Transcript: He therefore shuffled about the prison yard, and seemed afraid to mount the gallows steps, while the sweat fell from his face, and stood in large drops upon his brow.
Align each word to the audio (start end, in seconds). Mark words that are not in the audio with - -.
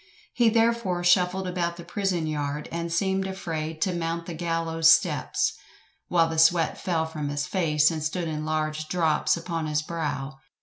He 0.33 0.49
therefore 0.49 1.03
shuffled 1.03 1.47
about 1.47 1.77
the 1.77 1.83
prison 1.83 2.25
yard, 2.25 2.67
and 2.71 2.91
seemed 2.91 3.27
afraid 3.27 3.83
to 3.83 3.93
mount 3.93 4.25
the 4.25 4.33
gallows 4.33 4.89
steps, 4.89 5.53
while 6.07 6.27
the 6.27 6.39
sweat 6.39 6.75
fell 6.79 7.05
from 7.05 7.29
his 7.29 7.45
face, 7.45 7.91
and 7.91 8.01
stood 8.03 8.27
in 8.27 8.43
large 8.43 8.87
drops 8.87 9.37
upon 9.37 9.67
his 9.67 9.83
brow. 9.83 10.39